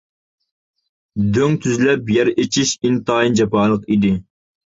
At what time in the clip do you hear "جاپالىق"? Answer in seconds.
3.41-3.85